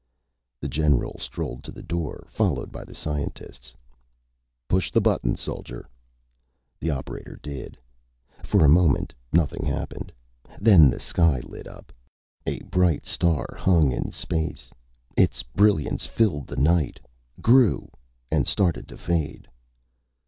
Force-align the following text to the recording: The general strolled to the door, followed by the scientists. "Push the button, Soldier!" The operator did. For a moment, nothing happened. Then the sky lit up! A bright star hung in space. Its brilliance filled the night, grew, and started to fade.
The 0.59 0.67
general 0.67 1.19
strolled 1.19 1.63
to 1.63 1.71
the 1.71 1.83
door, 1.83 2.25
followed 2.27 2.71
by 2.71 2.83
the 2.85 2.95
scientists. 2.95 3.75
"Push 4.67 4.89
the 4.89 4.99
button, 4.99 5.35
Soldier!" 5.35 5.87
The 6.79 6.89
operator 6.89 7.39
did. 7.43 7.77
For 8.41 8.65
a 8.65 8.67
moment, 8.67 9.13
nothing 9.31 9.63
happened. 9.63 10.11
Then 10.59 10.89
the 10.89 10.99
sky 10.99 11.39
lit 11.45 11.67
up! 11.67 11.93
A 12.47 12.61
bright 12.61 13.05
star 13.05 13.45
hung 13.59 13.91
in 13.91 14.11
space. 14.11 14.71
Its 15.15 15.43
brilliance 15.43 16.07
filled 16.07 16.47
the 16.47 16.57
night, 16.57 16.99
grew, 17.39 17.91
and 18.31 18.47
started 18.47 18.87
to 18.87 18.97
fade. 18.97 19.47